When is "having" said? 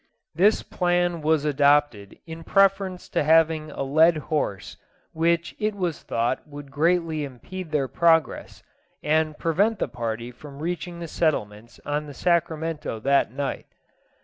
3.23-3.69